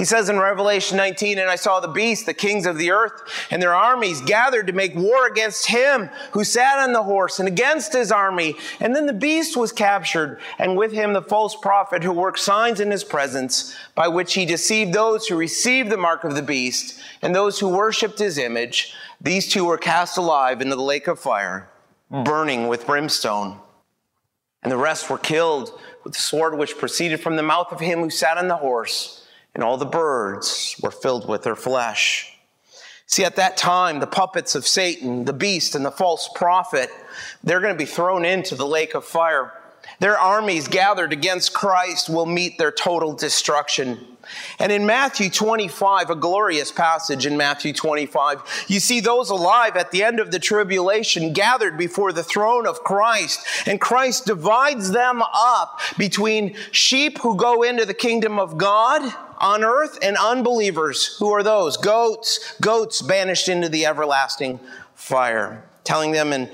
[0.00, 3.20] He says in Revelation 19, And I saw the beast, the kings of the earth,
[3.50, 7.46] and their armies gathered to make war against him who sat on the horse and
[7.46, 8.56] against his army.
[8.80, 12.80] And then the beast was captured, and with him the false prophet who worked signs
[12.80, 16.98] in his presence, by which he deceived those who received the mark of the beast
[17.20, 18.94] and those who worshipped his image.
[19.20, 21.68] These two were cast alive into the lake of fire,
[22.10, 23.58] burning with brimstone.
[24.62, 27.98] And the rest were killed with the sword which proceeded from the mouth of him
[27.98, 29.19] who sat on the horse
[29.54, 32.36] and all the birds were filled with their flesh.
[33.06, 36.90] See, at that time, the puppets of Satan, the beast, and the false prophet,
[37.42, 39.52] they're going to be thrown into the lake of fire.
[39.98, 44.09] Their armies gathered against Christ will meet their total destruction.
[44.58, 49.90] And in Matthew 25, a glorious passage in Matthew 25, you see those alive at
[49.90, 53.46] the end of the tribulation gathered before the throne of Christ.
[53.66, 59.64] And Christ divides them up between sheep who go into the kingdom of God on
[59.64, 61.16] earth and unbelievers.
[61.18, 61.76] Who are those?
[61.76, 64.60] Goats, goats banished into the everlasting
[64.94, 65.64] fire.
[65.84, 66.50] Telling them in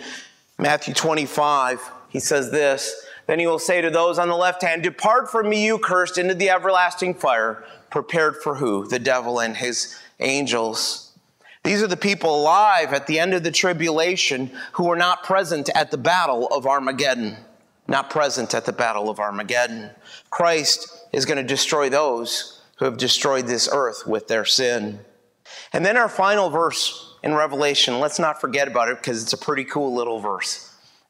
[0.58, 4.82] Matthew 25, he says this Then he will say to those on the left hand,
[4.82, 8.86] Depart from me, you cursed, into the everlasting fire, prepared for who?
[8.86, 11.12] The devil and his angels.
[11.64, 15.68] These are the people alive at the end of the tribulation who were not present
[15.74, 17.36] at the battle of Armageddon.
[17.88, 19.90] Not present at the battle of Armageddon.
[20.30, 25.00] Christ is going to destroy those who have destroyed this earth with their sin.
[25.72, 29.38] And then our final verse in Revelation, let's not forget about it because it's a
[29.38, 30.65] pretty cool little verse.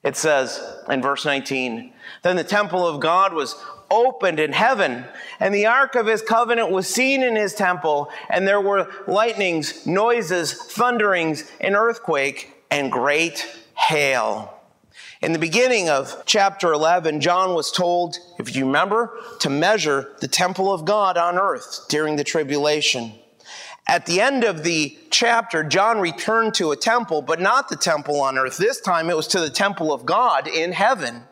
[0.07, 1.93] It says in verse 19,
[2.23, 3.57] Then the temple of God was
[3.91, 5.05] opened in heaven,
[5.41, 9.85] and the ark of his covenant was seen in his temple, and there were lightnings,
[9.85, 14.55] noises, thunderings, an earthquake, and great hail.
[15.23, 20.29] In the beginning of chapter 11, John was told, if you remember, to measure the
[20.29, 23.13] temple of God on earth during the tribulation.
[23.89, 28.21] At the end of the chapter, John returned to a temple, but not the temple
[28.21, 28.57] on earth.
[28.57, 31.23] This time it was to the temple of God in heaven.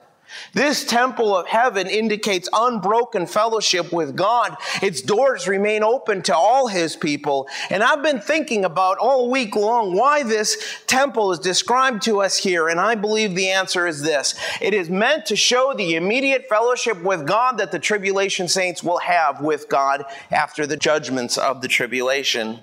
[0.52, 4.56] This temple of heaven indicates unbroken fellowship with God.
[4.82, 7.48] Its doors remain open to all his people.
[7.70, 12.36] And I've been thinking about all week long why this temple is described to us
[12.36, 12.68] here.
[12.68, 17.02] And I believe the answer is this it is meant to show the immediate fellowship
[17.02, 21.68] with God that the tribulation saints will have with God after the judgments of the
[21.68, 22.60] tribulation.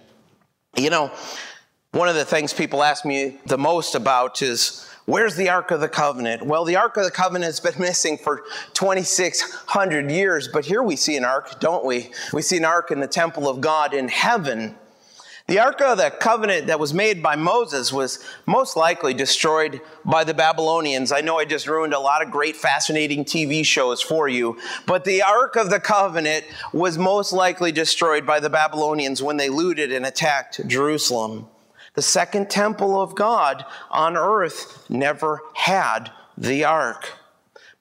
[0.78, 1.12] You know,
[1.92, 5.82] one of the things people ask me the most about is, Where's the Ark of
[5.82, 6.46] the Covenant?
[6.46, 10.96] Well, the Ark of the Covenant has been missing for 2,600 years, but here we
[10.96, 12.12] see an ark, don't we?
[12.32, 14.76] We see an ark in the temple of God in heaven.
[15.48, 20.24] The Ark of the Covenant that was made by Moses was most likely destroyed by
[20.24, 21.12] the Babylonians.
[21.12, 25.04] I know I just ruined a lot of great, fascinating TV shows for you, but
[25.04, 29.92] the Ark of the Covenant was most likely destroyed by the Babylonians when they looted
[29.92, 31.48] and attacked Jerusalem.
[31.94, 37.12] The second temple of God on earth never had the ark.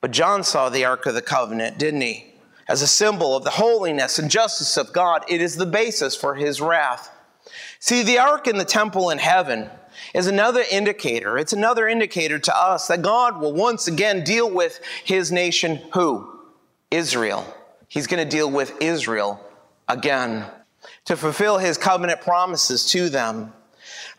[0.00, 2.34] But John saw the ark of the covenant, didn't he?
[2.68, 6.34] As a symbol of the holiness and justice of God, it is the basis for
[6.34, 7.10] his wrath.
[7.78, 9.68] See, the ark in the temple in heaven
[10.14, 11.36] is another indicator.
[11.36, 16.40] It's another indicator to us that God will once again deal with his nation, who?
[16.90, 17.44] Israel.
[17.88, 19.40] He's going to deal with Israel
[19.88, 20.46] again
[21.06, 23.52] to fulfill his covenant promises to them.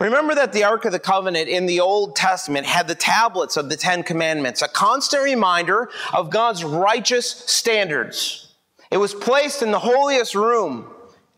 [0.02, 3.70] Remember that the Ark of the Covenant in the Old Testament had the tablets of
[3.70, 8.52] the Ten Commandments, a constant reminder of God's righteous standards.
[8.90, 10.92] It was placed in the holiest room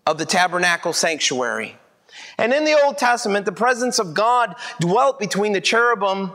[0.06, 1.76] of the tabernacle sanctuary.
[2.38, 6.32] And in the Old Testament, the presence of God dwelt between the cherubim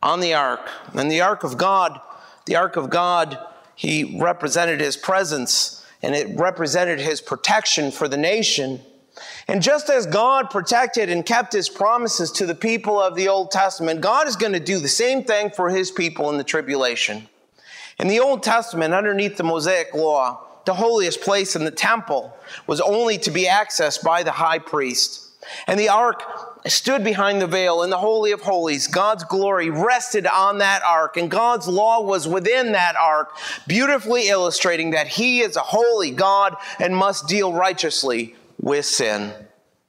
[0.00, 0.70] on the ark.
[0.92, 2.00] And the ark of God,
[2.46, 3.36] the ark of God,
[3.74, 8.80] he represented his presence and it represented his protection for the nation.
[9.46, 13.50] And just as God protected and kept his promises to the people of the Old
[13.50, 17.28] Testament, God is going to do the same thing for his people in the tribulation.
[17.98, 22.80] In the Old Testament, underneath the Mosaic law, the holiest place in the temple was
[22.80, 25.20] only to be accessed by the high priest.
[25.66, 26.22] And the ark
[26.66, 28.86] stood behind the veil in the Holy of Holies.
[28.86, 34.92] God's glory rested on that ark, and God's law was within that ark, beautifully illustrating
[34.92, 39.30] that He is a holy God and must deal righteously with sin.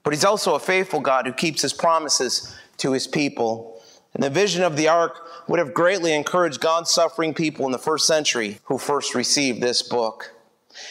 [0.03, 3.81] But he's also a faithful God who keeps his promises to his people.
[4.13, 7.77] And the vision of the ark would have greatly encouraged God's suffering people in the
[7.77, 10.33] first century who first received this book.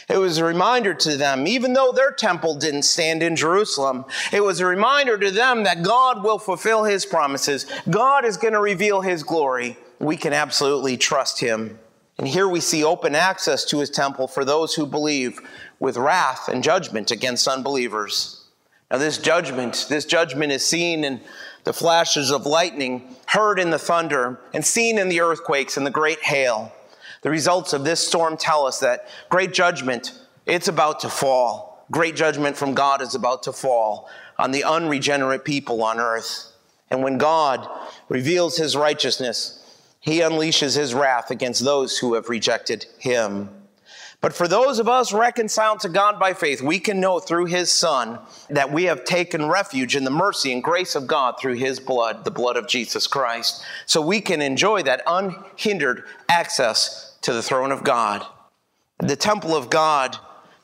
[0.09, 4.43] It was a reminder to them, even though their temple didn't stand in Jerusalem, it
[4.43, 7.67] was a reminder to them that God will fulfill his promises.
[7.87, 9.77] God is going to reveal his glory.
[9.99, 11.77] We can absolutely trust him.
[12.17, 15.39] And here we see open access to his temple for those who believe
[15.79, 18.45] with wrath and judgment against unbelievers.
[18.89, 21.19] Now, this judgment, this judgment is seen in
[21.63, 25.91] the flashes of lightning, heard in the thunder, and seen in the earthquakes and the
[25.91, 26.71] great hail.
[27.21, 30.13] The results of this storm tell us that great judgment,
[30.45, 31.85] it's about to fall.
[31.91, 34.07] Great judgment from God is about to fall
[34.37, 36.51] on the unregenerate people on earth.
[36.91, 37.67] And when God
[38.09, 39.64] reveals his righteousness,
[40.05, 43.49] he unleashes his wrath against those who have rejected him.
[44.21, 47.71] But for those of us reconciled to God by faith, we can know through his
[47.71, 51.79] Son that we have taken refuge in the mercy and grace of God through his
[51.79, 53.63] blood, the blood of Jesus Christ.
[53.87, 58.23] So we can enjoy that unhindered access to the throne of God.
[58.99, 60.17] The temple of God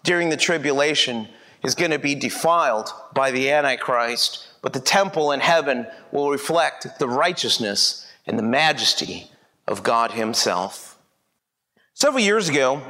[0.04, 1.28] during the tribulation
[1.64, 7.00] is going to be defiled by the Antichrist, but the temple in heaven will reflect
[7.00, 9.30] the righteousness and the majesty
[9.68, 10.98] of God Himself.
[11.94, 12.82] Several years ago,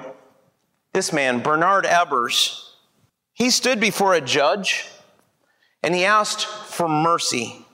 [0.94, 2.70] this man, Bernard Ebbers,
[3.34, 4.88] he stood before a judge
[5.84, 7.66] and he asked for mercy.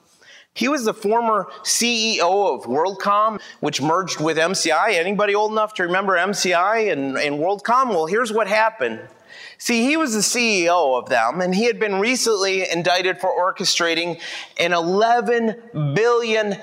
[0.54, 4.96] He was the former CEO of WorldCom, which merged with MCI.
[4.96, 7.90] Anybody old enough to remember MCI and, and WorldCom?
[7.90, 9.00] Well, here's what happened.
[9.60, 14.22] See, he was the CEO of them, and he had been recently indicted for orchestrating
[14.60, 16.58] an $11 billion,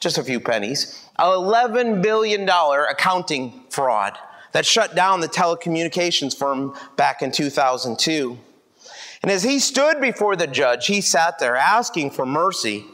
[0.00, 4.18] just a few pennies, $11 billion accounting fraud
[4.52, 8.38] that shut down the telecommunications firm back in 2002.
[9.22, 12.84] And as he stood before the judge, he sat there asking for mercy.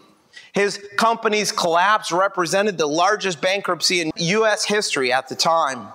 [0.52, 4.64] His company's collapse represented the largest bankruptcy in U.S.
[4.64, 5.88] history at the time.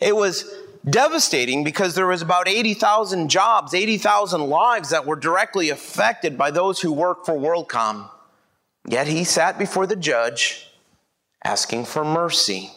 [0.00, 0.44] It was
[0.88, 6.80] devastating because there was about 80,000 jobs, 80,000 lives that were directly affected by those
[6.80, 8.08] who worked for WorldCom.
[8.86, 10.70] Yet he sat before the judge
[11.44, 12.70] asking for mercy.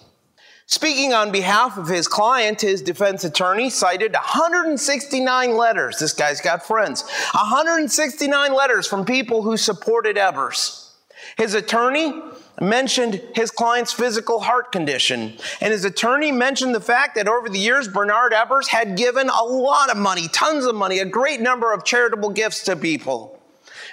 [0.66, 6.00] Speaking on behalf of his client, his defense attorney cited 169 letters.
[6.00, 7.04] This guy's got friends.
[7.34, 10.90] 169 letters from people who supported Ebbers.
[11.38, 12.14] His attorney
[12.62, 15.34] mentioned his client's physical heart condition.
[15.60, 19.44] And his attorney mentioned the fact that over the years, Bernard Ebbers had given a
[19.44, 23.40] lot of money, tons of money, a great number of charitable gifts to people.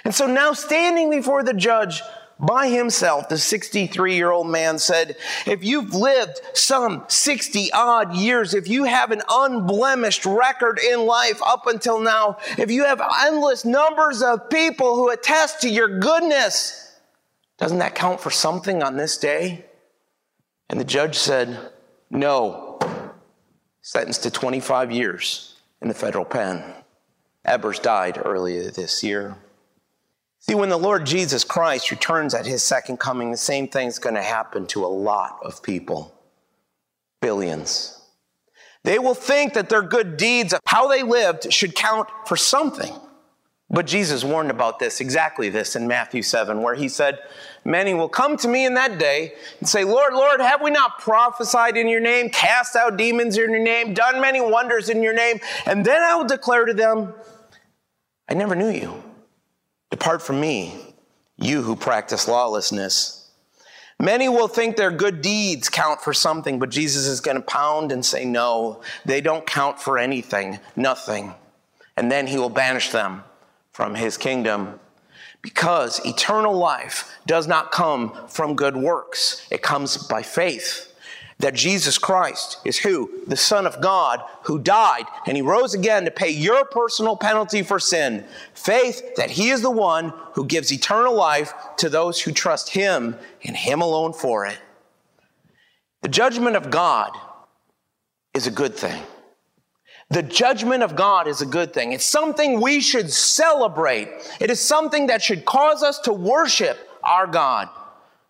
[0.03, 2.01] And so now, standing before the judge
[2.39, 8.53] by himself, the 63 year old man said, If you've lived some 60 odd years,
[8.53, 13.63] if you have an unblemished record in life up until now, if you have endless
[13.63, 16.90] numbers of people who attest to your goodness,
[17.61, 19.63] doesn't that count for something on this day?
[20.67, 21.59] And the judge said,
[22.09, 22.79] No.
[23.83, 26.63] Sentenced to 25 years in the federal pen.
[27.45, 29.35] Ebbers died earlier this year.
[30.39, 34.15] See, when the Lord Jesus Christ returns at his second coming, the same thing's going
[34.15, 36.15] to happen to a lot of people
[37.21, 38.01] billions.
[38.83, 42.95] They will think that their good deeds, how they lived, should count for something.
[43.73, 47.19] But Jesus warned about this, exactly this, in Matthew 7, where he said,
[47.63, 50.99] Many will come to me in that day and say, Lord, Lord, have we not
[50.99, 55.13] prophesied in your name, cast out demons in your name, done many wonders in your
[55.13, 55.39] name?
[55.65, 57.13] And then I will declare to them,
[58.29, 59.01] I never knew you.
[59.89, 60.93] Depart from me,
[61.37, 63.31] you who practice lawlessness.
[64.01, 67.93] Many will think their good deeds count for something, but Jesus is going to pound
[67.93, 71.35] and say, No, they don't count for anything, nothing.
[71.95, 73.23] And then he will banish them
[73.71, 74.79] from his kingdom.
[75.41, 80.87] Because eternal life does not come from good works, it comes by faith.
[81.39, 83.09] That Jesus Christ is who?
[83.25, 87.63] The Son of God who died and he rose again to pay your personal penalty
[87.63, 88.23] for sin.
[88.53, 93.15] Faith that he is the one who gives eternal life to those who trust him
[93.43, 94.59] and him alone for it.
[96.03, 97.11] The judgment of God
[98.35, 99.01] is a good thing.
[100.11, 101.93] The judgment of God is a good thing.
[101.93, 104.09] It's something we should celebrate.
[104.41, 107.69] It is something that should cause us to worship our God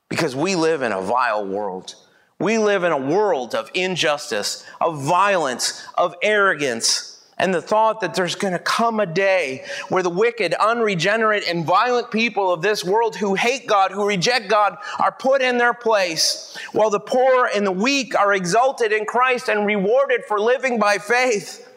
[0.07, 1.95] because we live in a vile world.
[2.37, 8.13] We live in a world of injustice, of violence, of arrogance, and the thought that
[8.13, 12.83] there's going to come a day where the wicked, unregenerate, and violent people of this
[12.83, 17.49] world who hate God, who reject God, are put in their place, while the poor
[17.55, 21.69] and the weak are exalted in Christ and rewarded for living by faith.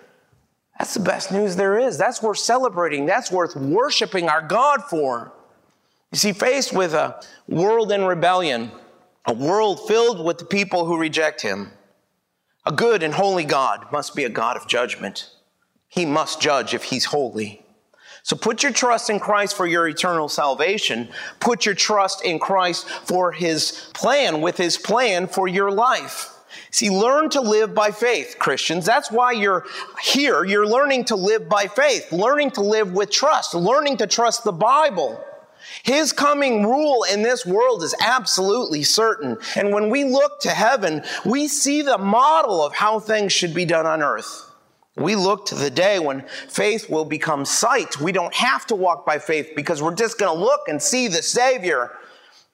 [0.79, 1.97] That's the best news there is.
[1.99, 3.07] That's worth celebrating.
[3.07, 5.33] That's worth worshiping our God for.
[6.11, 8.70] You see, faced with a world in rebellion,
[9.27, 11.70] a world filled with the people who reject Him,
[12.66, 15.31] a good and holy God must be a God of judgment.
[15.89, 17.64] He must judge if He's holy.
[18.22, 21.11] So put your trust in Christ for your eternal salvation.
[21.41, 26.34] Put your trust in Christ for His plan, with His plan for your life.
[26.75, 28.85] See, learn to live by faith, Christians.
[28.85, 29.64] That's why you're
[30.03, 30.45] here.
[30.45, 34.51] You're learning to live by faith, learning to live with trust, learning to trust the
[34.51, 35.25] Bible.
[35.85, 39.39] His coming rule in this world is absolutely certain.
[39.55, 43.64] And when we look to heaven, we see the model of how things should be
[43.64, 44.51] done on earth.
[44.97, 48.01] We look to the day when faith will become sight.
[48.01, 51.07] We don't have to walk by faith because we're just going to look and see
[51.07, 51.93] the Savior.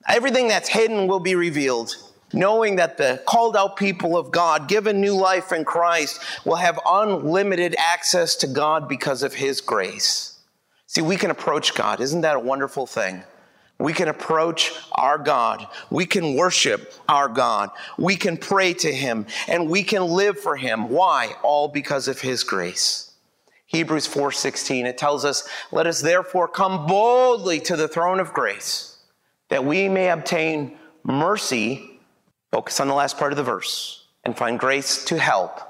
[0.07, 1.97] Everything that's hidden will be revealed
[2.33, 6.79] knowing that the called out people of God, given new life in Christ, will have
[6.87, 10.39] unlimited access to God because of His grace.
[10.87, 12.01] See, we can approach God.
[12.01, 13.23] Isn't that a wonderful thing?
[13.79, 15.67] We can approach our God.
[15.89, 17.71] We can worship our God.
[17.97, 20.91] We can pray to Him and we can live for Him.
[20.91, 21.35] Why?
[21.43, 23.11] All because of His grace.
[23.67, 28.97] Hebrews 4:16 it tells us, "Let us therefore come boldly to the throne of grace,
[29.49, 31.90] that we may obtain mercy
[32.53, 35.61] Focus on the last part of the verse and find grace to help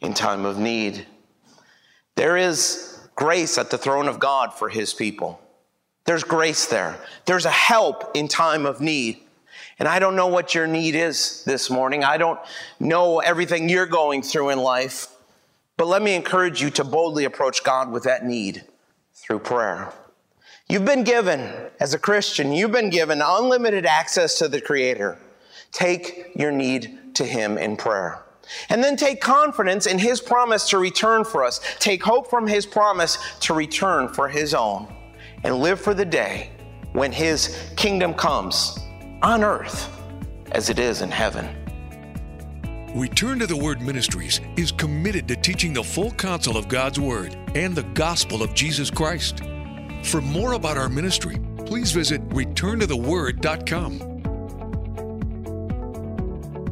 [0.00, 1.06] in time of need.
[2.14, 5.40] There is grace at the throne of God for his people.
[6.04, 6.96] There's grace there.
[7.26, 9.18] There's a help in time of need.
[9.78, 12.02] And I don't know what your need is this morning.
[12.02, 12.40] I don't
[12.80, 15.08] know everything you're going through in life.
[15.76, 18.64] But let me encourage you to boldly approach God with that need
[19.14, 19.92] through prayer.
[20.68, 25.18] You've been given, as a Christian, you've been given unlimited access to the Creator.
[25.72, 28.24] Take your need to Him in prayer.
[28.70, 31.60] And then take confidence in His promise to return for us.
[31.78, 34.92] Take hope from His promise to return for His own.
[35.44, 36.50] And live for the day
[36.92, 38.78] when His kingdom comes
[39.22, 39.90] on earth
[40.52, 41.54] as it is in heaven.
[42.94, 47.36] Return to the Word Ministries is committed to teaching the full counsel of God's Word
[47.54, 49.42] and the gospel of Jesus Christ.
[50.04, 54.07] For more about our ministry, please visit returntotheword.com.